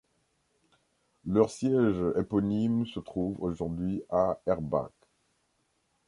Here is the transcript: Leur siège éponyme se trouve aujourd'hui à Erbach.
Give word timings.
Leur 1.27 1.51
siège 1.51 2.01
éponyme 2.17 2.87
se 2.87 2.99
trouve 2.99 3.39
aujourd'hui 3.39 4.01
à 4.09 4.39
Erbach. 4.47 4.89